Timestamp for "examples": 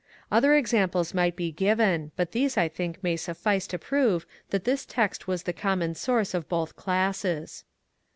0.55-1.13